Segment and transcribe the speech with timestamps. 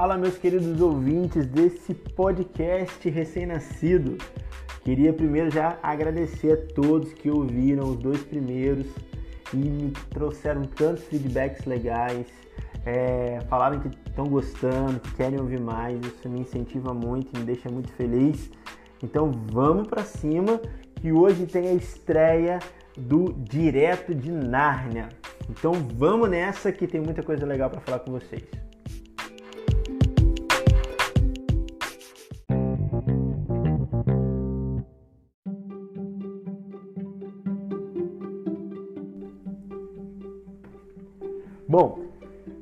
[0.00, 4.16] Fala, meus queridos ouvintes desse podcast recém-nascido.
[4.84, 8.86] Queria primeiro já agradecer a todos que ouviram os dois primeiros
[9.52, 12.28] e me trouxeram tantos feedbacks legais.
[12.86, 15.98] É, falaram que estão gostando, que querem ouvir mais.
[16.06, 18.52] Isso me incentiva muito, me deixa muito feliz.
[19.02, 20.60] Então vamos para cima
[20.94, 22.60] que hoje tem a estreia
[22.96, 25.08] do Direto de Nárnia.
[25.50, 28.44] Então vamos nessa que tem muita coisa legal para falar com vocês.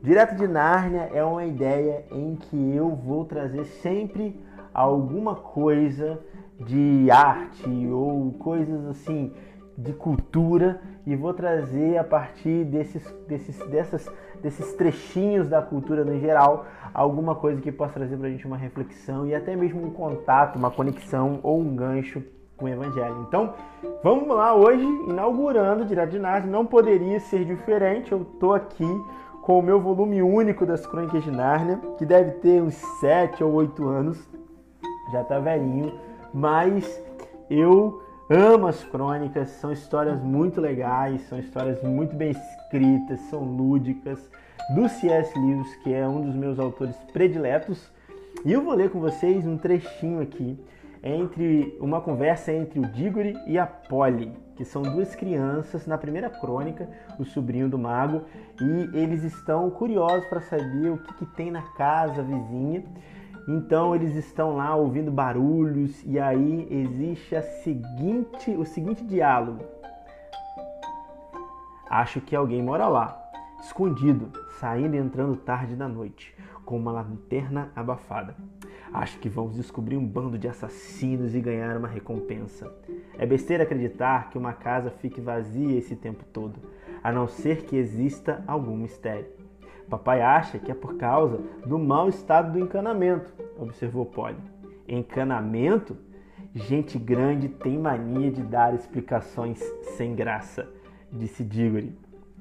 [0.07, 4.41] Direto de Nárnia é uma ideia em que eu vou trazer sempre
[4.73, 6.21] alguma coisa
[6.61, 9.33] de arte ou coisas assim
[9.77, 14.09] de cultura e vou trazer a partir desses, desses, dessas,
[14.41, 18.57] desses trechinhos da cultura no geral alguma coisa que possa trazer para a gente uma
[18.57, 22.23] reflexão e até mesmo um contato, uma conexão ou um gancho
[22.57, 23.27] com o Evangelho.
[23.27, 23.55] Então,
[24.05, 26.51] vamos lá hoje, inaugurando Direto de Nárnia.
[26.51, 28.87] Não poderia ser diferente, eu estou aqui
[29.47, 33.53] com o meu volume único das Crônicas de Nárnia, que deve ter uns 7 ou
[33.53, 34.29] 8 anos,
[35.13, 35.93] já está velhinho,
[36.35, 37.01] mas
[37.49, 44.19] eu amo as crônicas, são histórias muito legais, são histórias muito bem escritas, são lúdicas,
[44.75, 45.33] do C.S.
[45.39, 47.89] Lewis, que é um dos meus autores prediletos.
[48.45, 50.59] E eu vou ler com vocês um trechinho aqui
[51.05, 56.31] entre uma conversa entre o Diggory e a Polly, que são duas crianças na primeira
[56.31, 58.23] crônica, o sobrinho do mago,
[58.61, 62.83] e eles estão curiosos para saber o que, que, tem na casa vizinha.
[63.47, 69.63] Então eles estão lá ouvindo barulhos e aí existe a seguinte, o seguinte diálogo.
[71.89, 73.17] Acho que alguém mora lá,
[73.61, 76.35] escondido, saindo e entrando tarde da noite,
[76.65, 78.35] com uma lanterna abafada.
[78.97, 82.75] Acho que vamos descobrir um bando de assassinos e ganhar uma recompensa.
[83.19, 86.59] É besteira acreditar que uma casa fique vazia esse tempo todo,
[87.05, 89.27] a não ser que exista algum mistério.
[89.87, 94.39] Papai acha que é por causa do mau estado do encanamento, observou Polly.
[94.89, 95.95] Encanamento?
[96.55, 99.61] Gente grande tem mania de dar explicações
[99.95, 100.67] sem graça,
[101.13, 101.95] disse Diggory.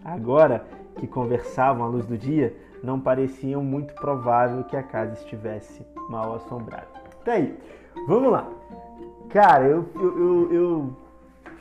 [0.05, 5.85] Agora que conversavam à luz do dia, não parecia muito provável que a casa estivesse
[6.09, 6.87] mal assombrada.
[7.23, 7.57] Tá aí,
[8.07, 8.47] vamos lá.
[9.29, 10.97] Cara, eu, eu, eu, eu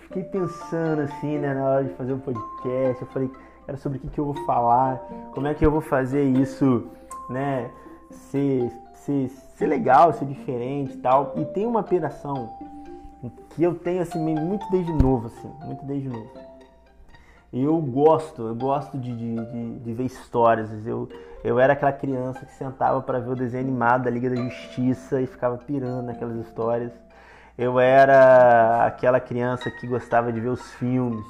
[0.02, 3.02] fiquei pensando assim, né, na hora de fazer um podcast.
[3.02, 3.30] Eu falei,
[3.66, 4.96] cara, sobre o que, que eu vou falar,
[5.32, 6.86] como é que eu vou fazer isso,
[7.30, 7.70] né,
[8.10, 11.32] ser, ser, ser legal, ser diferente e tal.
[11.36, 12.50] E tem uma operação
[13.50, 16.53] que eu tenho assim muito desde novo, assim, muito desde novo
[17.62, 20.84] eu gosto, eu gosto de, de, de, ver histórias.
[20.84, 21.08] Eu,
[21.44, 25.20] eu era aquela criança que sentava para ver o desenho animado da Liga da Justiça
[25.20, 26.90] e ficava pirando naquelas histórias.
[27.56, 31.24] Eu era aquela criança que gostava de ver os filmes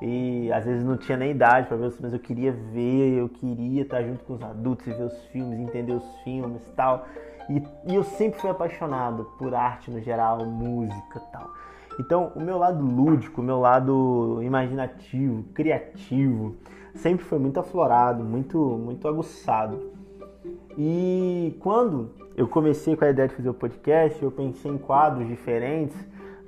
[0.00, 3.18] e às vezes não tinha nem idade para ver os filmes, mas eu queria ver,
[3.18, 6.70] eu queria estar junto com os adultos e ver os filmes, entender os filmes e
[6.70, 7.04] tal.
[7.50, 11.50] E, e eu sempre fui apaixonado por arte no geral, música tal.
[11.98, 16.56] Então, o meu lado lúdico, o meu lado imaginativo, criativo,
[16.94, 19.90] sempre foi muito aflorado, muito, muito aguçado.
[20.76, 25.26] E quando eu comecei com a ideia de fazer o podcast, eu pensei em quadros
[25.26, 25.96] diferentes,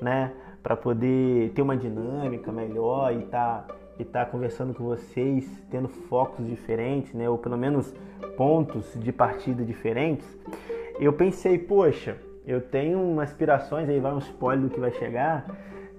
[0.00, 3.66] né, para poder ter uma dinâmica melhor e tá
[3.98, 7.94] e tá conversando com vocês, tendo focos diferentes, né, ou pelo menos
[8.34, 10.26] pontos de partida diferentes.
[10.98, 15.46] Eu pensei, poxa, eu tenho aspirações, aí vai um spoiler do que vai chegar.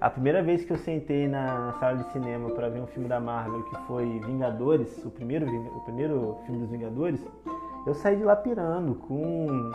[0.00, 3.20] A primeira vez que eu sentei na sala de cinema para ver um filme da
[3.20, 7.24] Marvel, que foi Vingadores, o primeiro, o primeiro filme dos Vingadores,
[7.86, 9.70] eu saí de lá pirando com,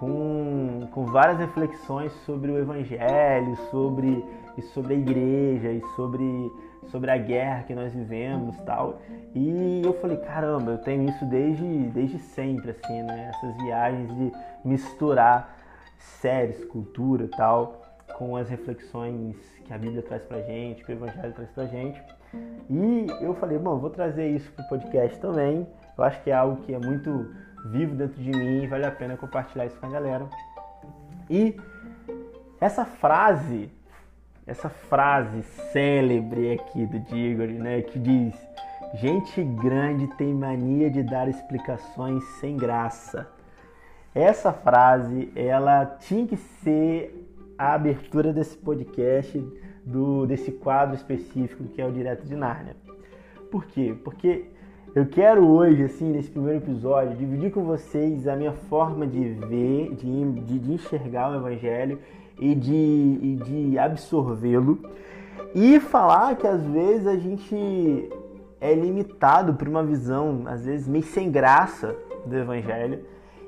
[0.00, 4.24] com, com várias reflexões sobre o Evangelho, sobre,
[4.58, 6.52] e sobre a igreja e sobre,
[6.88, 9.00] sobre a guerra que nós vivemos tal.
[9.32, 13.30] E eu falei, caramba, eu tenho isso desde, desde sempre, assim, né?
[13.32, 14.32] Essas viagens de
[14.64, 15.61] misturar
[16.20, 17.82] séries, cultura tal,
[18.16, 22.02] com as reflexões que a Bíblia traz pra gente, que o Evangelho traz pra gente.
[22.70, 25.66] E eu falei, bom, vou trazer isso pro podcast também.
[25.96, 27.34] Eu acho que é algo que é muito
[27.66, 30.26] vivo dentro de mim e vale a pena compartilhar isso com a galera.
[31.28, 31.56] E
[32.60, 33.70] essa frase,
[34.46, 38.34] essa frase célebre aqui do Diggory, né, que diz:
[38.94, 43.26] Gente grande tem mania de dar explicações sem graça.
[44.14, 47.26] Essa frase, ela tinha que ser
[47.56, 49.42] a abertura desse podcast,
[49.84, 52.76] do, desse quadro específico que é o Direto de Nárnia.
[53.50, 53.94] Por quê?
[54.04, 54.46] Porque
[54.94, 59.94] Eu quero hoje, assim, nesse primeiro episódio, dividir com vocês a minha forma de ver,
[59.94, 61.98] de, de, de enxergar o Evangelho
[62.38, 64.78] e de, e de absorvê-lo.
[65.54, 68.10] E falar que às vezes a gente
[68.60, 73.02] é limitado por uma visão, às vezes meio sem graça do Evangelho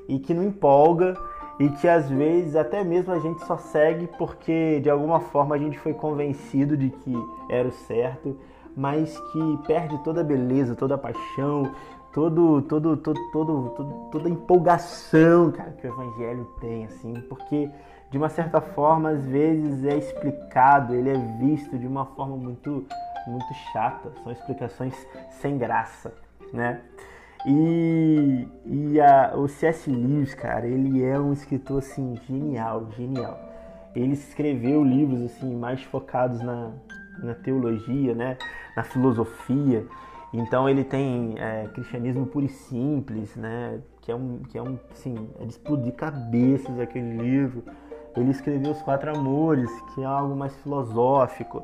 [0.07, 1.15] e que não empolga
[1.59, 5.57] e que às vezes até mesmo a gente só segue porque de alguma forma a
[5.57, 7.13] gente foi convencido de que
[7.49, 8.37] era o certo
[8.75, 11.71] mas que perde toda a beleza, toda a paixão,
[12.11, 17.69] todo, todo, todo, todo, todo, toda a empolgação, cara, que o evangelho tem, assim, porque
[18.11, 22.85] de uma certa forma às vezes é explicado, ele é visto de uma forma muito,
[23.27, 24.93] muito chata, são explicações
[25.29, 26.13] sem graça,
[26.53, 26.81] né?
[27.45, 29.89] E, e a, o C.S.
[29.89, 33.39] Lewis, cara, ele é um escritor assim genial, genial.
[33.95, 36.71] Ele escreveu livros assim mais focados na,
[37.19, 38.37] na teologia, né?
[38.75, 39.85] na filosofia.
[40.33, 43.79] Então ele tem é, cristianismo puro e simples, né?
[44.01, 47.63] que é um, que é um assim, é de explodir cabeças aquele livro.
[48.15, 51.63] Ele escreveu Os Quatro Amores, que é algo mais filosófico.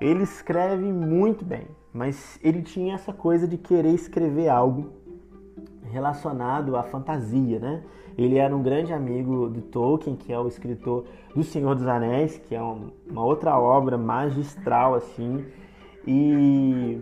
[0.00, 5.01] Ele escreve muito bem, mas ele tinha essa coisa de querer escrever algo
[5.90, 7.82] relacionado à fantasia, né?
[8.16, 12.38] Ele era um grande amigo do Tolkien, que é o escritor do Senhor dos Anéis,
[12.38, 15.44] que é uma outra obra magistral assim.
[16.06, 17.00] E,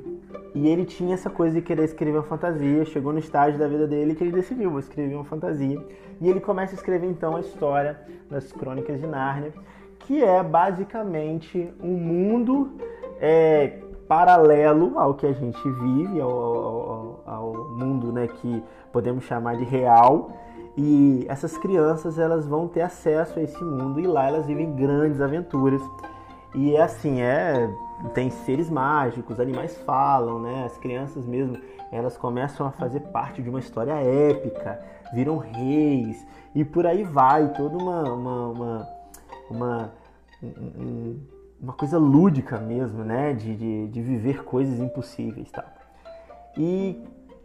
[0.54, 2.84] e ele tinha essa coisa de querer escrever uma fantasia.
[2.84, 5.84] Chegou no estágio da vida dele que ele decidiu, vou escrever uma fantasia.
[6.20, 7.98] E ele começa a escrever então a história
[8.30, 9.52] das Crônicas de Nárnia,
[10.00, 12.72] que é basicamente um mundo
[13.20, 13.78] é,
[14.10, 18.60] paralelo ao que a gente vive, ao, ao, ao mundo né, que
[18.92, 20.32] podemos chamar de real
[20.76, 25.20] e essas crianças elas vão ter acesso a esse mundo e lá elas vivem grandes
[25.20, 25.80] aventuras.
[26.56, 27.72] E é assim, é
[28.12, 30.64] tem seres mágicos, animais falam, né?
[30.64, 31.56] As crianças mesmo,
[31.92, 34.80] elas começam a fazer parte de uma história épica,
[35.14, 38.88] viram reis e por aí vai, toda uma uma uma,
[39.48, 39.92] uma,
[41.60, 43.32] uma coisa lúdica mesmo, né?
[43.34, 45.64] De, de, de viver coisas impossíveis, tal.
[46.56, 47.02] E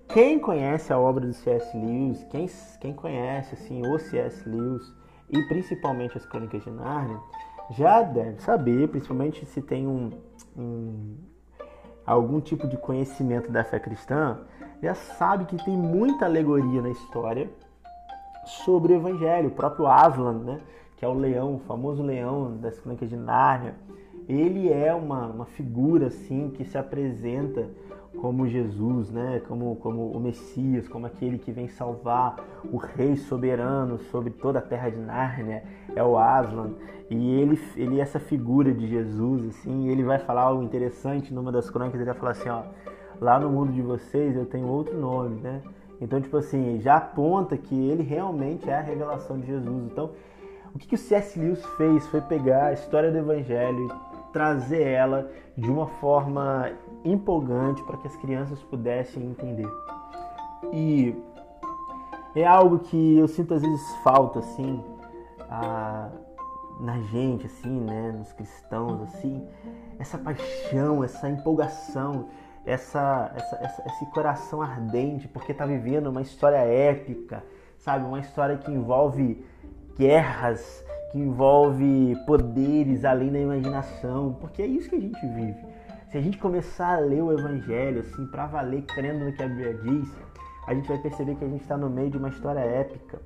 [0.08, 1.76] quem conhece a obra do C.S.
[1.78, 4.48] Lewis, quem, quem conhece assim o C.S.
[4.48, 4.94] Lewis
[5.30, 7.20] e principalmente as Crônicas de Nárnia,
[7.72, 10.12] já deve saber, principalmente se tem um,
[10.56, 11.16] um,
[12.06, 14.40] algum tipo de conhecimento da fé cristã,
[14.82, 17.50] já sabe que tem muita alegoria na história
[18.46, 19.48] sobre o Evangelho.
[19.48, 20.62] O próprio Aslan, né,
[20.96, 23.76] que é o leão, o famoso leão das Crônicas de Nárnia,
[24.28, 27.70] ele é uma, uma figura assim que se apresenta
[28.16, 29.42] como Jesus, né?
[29.48, 32.38] como, como o Messias, como aquele que vem salvar
[32.72, 35.64] o rei soberano sobre toda a terra de Nárnia,
[35.96, 36.72] é o Aslan.
[37.10, 41.52] E ele, ele é essa figura de Jesus, assim, ele vai falar algo interessante numa
[41.52, 42.64] das crônicas, ele vai falar assim, ó,
[43.22, 45.62] lá no mundo de vocês eu tenho outro nome, né?
[46.02, 49.84] Então, tipo assim, já aponta que ele realmente é a revelação de Jesus.
[49.92, 50.12] Então,
[50.74, 51.40] o que, que o C.S.
[51.40, 53.88] Lewis fez foi pegar a história do Evangelho
[54.36, 56.70] trazer ela de uma forma
[57.06, 59.70] empolgante para que as crianças pudessem entender.
[60.74, 61.16] E
[62.36, 64.84] é algo que eu sinto às vezes falta assim
[65.50, 66.10] a,
[66.82, 69.48] na gente assim, né, nos cristãos assim,
[69.98, 72.28] essa paixão, essa empolgação,
[72.66, 77.42] essa, essa, essa esse coração ardente porque está vivendo uma história épica,
[77.78, 79.46] sabe, uma história que envolve
[79.98, 80.84] guerras,
[81.16, 85.56] que envolve poderes além da imaginação, porque é isso que a gente vive.
[86.12, 89.48] Se a gente começar a ler o Evangelho assim para valer, crendo no que a
[89.48, 90.14] Bíblia diz,
[90.68, 93.22] a gente vai perceber que a gente está no meio de uma história épica,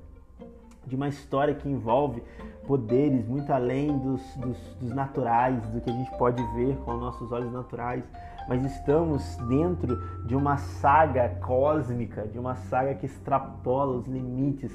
[0.86, 2.22] de uma história que envolve
[2.64, 7.32] poderes muito além dos, dos, dos naturais, do que a gente pode ver com nossos
[7.32, 8.04] olhos naturais,
[8.48, 14.70] mas estamos dentro de uma saga cósmica, de uma saga que extrapola os limites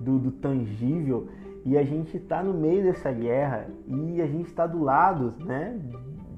[0.00, 1.28] do, do tangível
[1.64, 5.78] e a gente está no meio dessa guerra e a gente está do lado, né?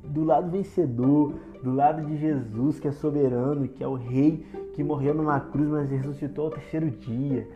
[0.04, 4.84] Do lado vencedor, do lado de Jesus, que é soberano, que é o rei que
[4.84, 7.48] morreu numa cruz, mas ressuscitou ao terceiro dia.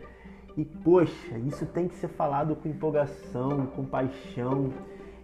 [0.57, 4.69] E poxa, isso tem que ser falado com empolgação, com paixão.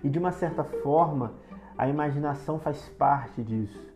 [0.01, 1.33] E de uma certa forma,
[1.77, 3.93] a imaginação faz parte disso.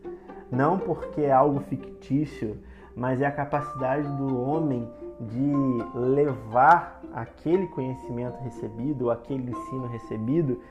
[0.52, 2.58] Não porque é algo fictício,
[2.96, 4.90] mas é a capacidade do homem
[5.22, 10.62] de levar aquele conhecimento recebido, aquele ensino recebido,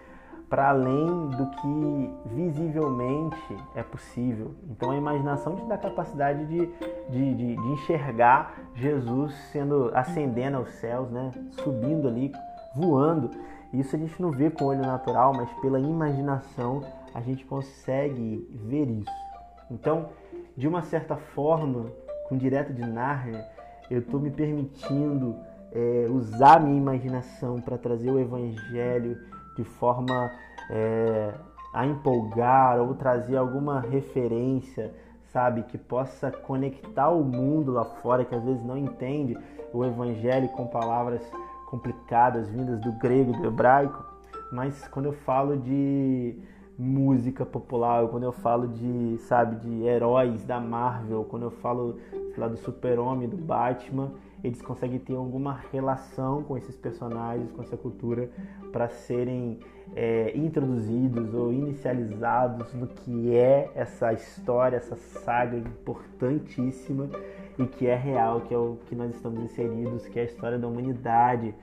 [0.49, 4.52] para além do que visivelmente é possível.
[4.68, 6.66] Então a imaginação te dá a capacidade de,
[7.09, 11.30] de, de, de enxergar Jesus sendo ascendendo aos céus, né?
[11.52, 12.32] subindo ali,
[12.75, 13.30] voando.
[13.73, 16.82] Isso a gente não vê com o olho natural, mas pela imaginação
[17.14, 19.30] a gente consegue ver isso.
[19.70, 20.09] Então,
[20.56, 21.87] de uma certa forma,
[22.28, 23.47] com Direto de Nárnia,
[23.88, 25.37] eu estou me permitindo
[25.72, 29.18] é, usar minha imaginação para trazer o Evangelho
[29.56, 30.30] de forma
[30.70, 31.34] é,
[31.72, 34.92] a empolgar ou trazer alguma referência,
[35.32, 39.36] sabe, que possa conectar o mundo lá fora que às vezes não entende
[39.72, 41.22] o Evangelho com palavras
[41.66, 44.04] complicadas vindas do grego, do hebraico.
[44.52, 46.36] Mas quando eu falo de
[46.76, 51.98] música popular, quando eu falo de, sabe, de heróis da Marvel, quando eu falo,
[52.36, 54.10] lá, do Super-Homem, do Batman,
[54.42, 58.30] eles conseguem ter alguma relação com esses personagens, com essa cultura,
[58.73, 59.59] para serem
[59.94, 67.11] é, introduzidos ou inicializados no que é essa história, essa saga importantíssima
[67.59, 70.59] e que é real, que é o que nós estamos inseridos, que é a história
[70.59, 71.54] da humanidade,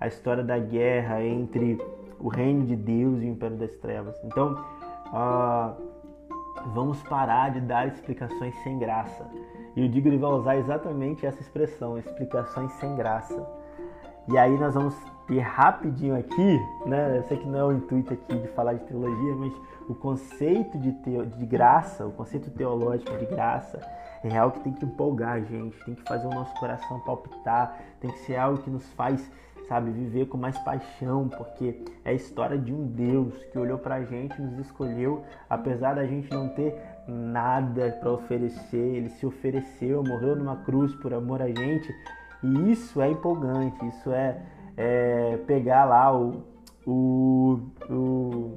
[0.00, 1.78] a história da guerra entre
[2.18, 4.16] o reino de Deus e o império das trevas.
[4.24, 4.54] Então,
[5.08, 5.74] uh,
[6.72, 9.28] vamos parar de dar explicações sem graça.
[9.76, 13.44] E o Digo ele vai usar exatamente essa expressão, explicações sem graça.
[14.28, 14.94] E aí nós vamos
[15.26, 17.18] ter rapidinho aqui, né?
[17.18, 19.52] Eu sei que não é o intuito aqui de falar de teologia, mas
[19.88, 23.80] o conceito de, teo, de graça, o conceito teológico de graça,
[24.22, 27.78] é algo que tem que empolgar a gente, tem que fazer o nosso coração palpitar,
[28.00, 29.30] tem que ser algo que nos faz
[29.68, 34.02] sabe, viver com mais paixão, porque é a história de um Deus que olhou pra
[34.02, 36.76] gente, nos escolheu, apesar da gente não ter
[37.06, 41.94] nada para oferecer, ele se ofereceu, morreu numa cruz por amor a gente,
[42.42, 44.40] e isso é empolgante, isso é,
[44.76, 46.42] é pegar lá o,
[46.86, 48.54] o, o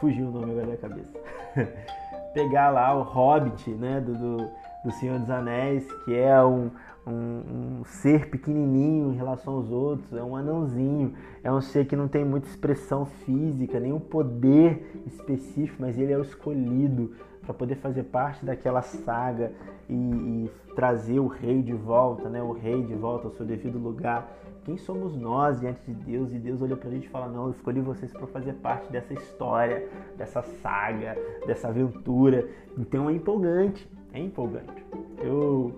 [0.00, 1.18] fugiu o nome agora da cabeça.
[2.34, 4.36] pegar lá o Hobbit, né, do, do,
[4.84, 6.70] do Senhor dos Anéis, que é um,
[7.06, 11.96] um, um, ser pequenininho em relação aos outros, é um anãozinho, é um ser que
[11.96, 17.74] não tem muita expressão física, nenhum poder específico, mas ele é o escolhido para poder
[17.76, 19.52] fazer parte daquela saga
[19.88, 22.42] e, e, trazer o rei de volta, né?
[22.42, 24.32] O rei de volta ao seu devido lugar.
[24.64, 26.32] Quem somos nós diante de Deus?
[26.32, 28.90] E Deus olha para a gente e fala: Não, eu escolhi vocês para fazer parte
[28.92, 32.48] dessa história, dessa saga, dessa aventura.
[32.78, 34.86] Então é empolgante, é empolgante.
[35.18, 35.74] Eu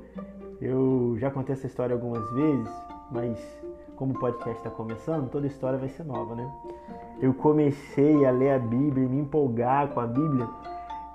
[0.65, 2.73] eu já contei essa história algumas vezes,
[3.11, 3.39] mas
[3.97, 6.51] como o podcast está começando, toda história vai ser nova, né?
[7.21, 10.49] Eu comecei a ler a Bíblia e me empolgar com a Bíblia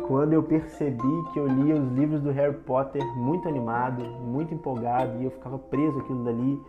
[0.07, 5.19] quando eu percebi que eu lia os livros do Harry Potter muito animado, muito empolgado
[5.19, 6.61] e eu ficava preso aquilo dali.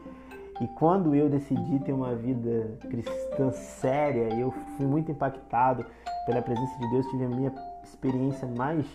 [0.61, 5.85] E quando eu decidi ter uma vida cristã séria, eu fui muito impactado
[6.27, 7.53] pela presença de Deus, tive a minha
[7.85, 8.87] experiência mais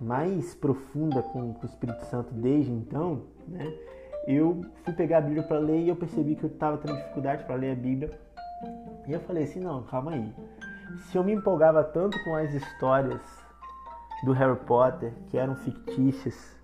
[0.00, 3.72] mais profunda com, com o Espírito Santo desde então, né?
[4.26, 7.44] Eu fui pegar a Bíblia para ler e eu percebi que eu estava tendo dificuldade
[7.44, 8.10] para ler a Bíblia.
[9.06, 10.32] E eu falei assim, não, calma aí.
[11.06, 13.20] Se eu me empolgava tanto com as histórias
[14.24, 16.56] do Harry Potter, que eram fictícias,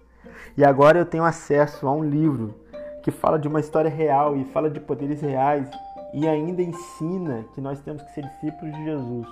[0.56, 2.54] e agora eu tenho acesso a um livro
[3.02, 5.70] que fala de uma história real e fala de poderes reais
[6.12, 9.26] e ainda ensina que nós temos que ser discípulos de Jesus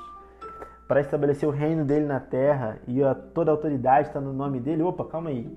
[0.90, 4.58] para estabelecer o reino dele na terra e a, toda a autoridade está no nome
[4.58, 4.82] dele.
[4.82, 5.48] Opa, calma aí.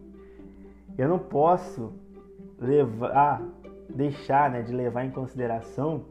[0.96, 1.92] Eu não posso
[2.60, 3.42] levar, ah,
[3.90, 6.06] deixar né, de levar em consideração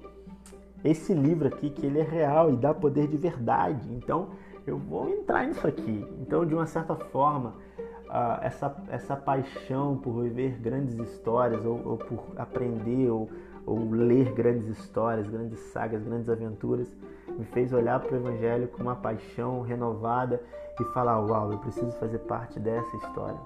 [0.82, 3.94] esse livro aqui, que ele é real e dá poder de verdade.
[3.94, 4.30] Então,
[4.66, 6.04] eu vou entrar nisso aqui.
[6.20, 7.54] Então, de uma certa forma,
[8.42, 13.28] essa, essa paixão por viver grandes histórias ou, ou por aprender ou
[13.66, 16.92] ou ler grandes histórias, grandes sagas, grandes aventuras,
[17.28, 20.42] me fez olhar para o Evangelho com uma paixão renovada
[20.80, 23.38] e falar: Uau, eu preciso fazer parte dessa história,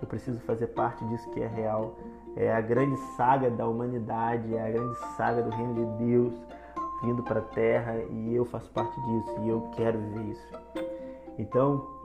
[0.00, 1.94] eu preciso fazer parte disso que é real.
[2.34, 6.32] É a grande saga da humanidade, é a grande saga do Reino de Deus
[7.02, 10.48] vindo para a Terra e eu faço parte disso e eu quero viver isso.
[11.38, 12.01] Então,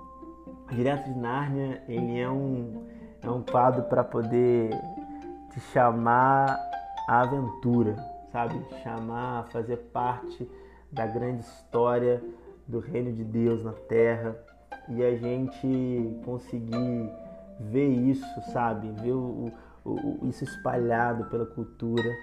[0.71, 2.86] Direto de Nárnia, ele é um,
[3.21, 4.69] é um quadro para poder
[5.51, 6.59] te chamar
[7.07, 7.95] a aventura,
[8.31, 8.59] sabe?
[8.83, 10.50] Chamar, fazer parte
[10.91, 12.21] da grande história
[12.67, 14.38] do reino de Deus na terra
[14.89, 17.09] e a gente conseguir
[17.59, 18.89] ver isso, sabe?
[19.01, 19.51] Ver o,
[19.86, 22.13] o, isso espalhado pela cultura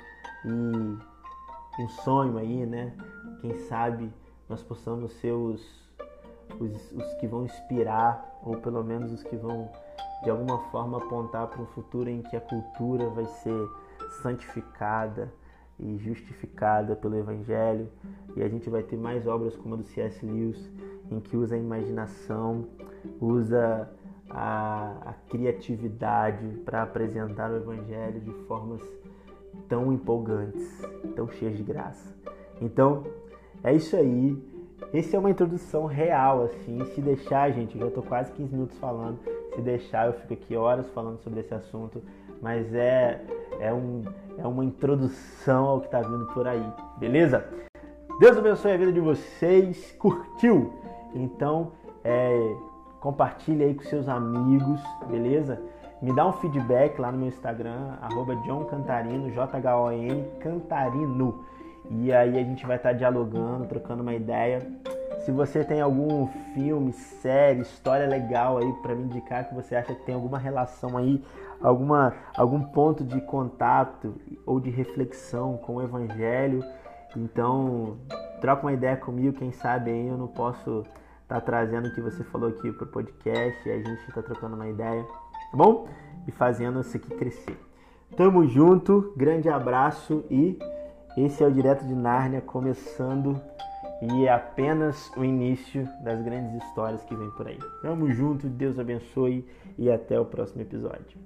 [0.44, 2.94] e um sonho aí, né?
[3.40, 4.12] Quem sabe
[4.48, 5.83] nós possamos ser os,
[6.60, 9.70] os, os que vão inspirar, ou pelo menos os que vão
[10.22, 13.68] de alguma forma apontar para um futuro em que a cultura vai ser
[14.22, 15.32] santificada
[15.78, 17.88] e justificada pelo Evangelho.
[18.36, 20.24] E a gente vai ter mais obras como a do C.S.
[20.24, 20.70] Lewis,
[21.10, 22.66] em que usa a imaginação,
[23.20, 23.90] usa
[24.30, 28.82] a, a criatividade para apresentar o Evangelho de formas
[29.68, 30.80] tão empolgantes,
[31.14, 32.14] tão cheias de graça.
[32.60, 33.04] Então,
[33.62, 34.53] é isso aí.
[34.92, 36.84] Esse é uma introdução real, assim.
[36.94, 39.18] Se deixar, gente, eu já tô quase 15 minutos falando.
[39.54, 42.02] Se deixar, eu fico aqui horas falando sobre esse assunto.
[42.40, 43.20] Mas é,
[43.58, 44.02] é, um,
[44.36, 46.64] é uma introdução ao que tá vindo por aí,
[46.98, 47.46] beleza?
[48.20, 49.92] Deus abençoe a vida de vocês.
[49.98, 50.72] Curtiu?
[51.14, 51.72] Então,
[52.04, 52.54] é,
[53.00, 55.60] compartilhe aí com seus amigos, beleza?
[56.02, 61.44] Me dá um feedback lá no meu Instagram, arroba John Cantarino, J-H-O-N, Cantarino.
[61.90, 64.66] E aí a gente vai estar dialogando, trocando uma ideia.
[65.24, 69.94] Se você tem algum filme, série, história legal aí para me indicar que você acha
[69.94, 71.22] que tem alguma relação aí,
[71.62, 74.14] alguma, algum ponto de contato
[74.44, 76.62] ou de reflexão com o Evangelho,
[77.16, 77.96] então
[78.40, 80.84] troca uma ideia comigo, quem sabe aí eu não posso
[81.22, 84.56] estar tá trazendo o que você falou aqui pro podcast e a gente está trocando
[84.56, 85.88] uma ideia, tá bom?
[86.26, 87.58] E fazendo isso aqui crescer.
[88.14, 90.58] Tamo junto, grande abraço e
[91.16, 93.40] esse é o Direto de Nárnia começando
[94.02, 97.58] e é apenas o início das grandes histórias que vem por aí.
[97.82, 99.46] Tamo junto, Deus abençoe
[99.78, 101.18] e até o próximo episódio.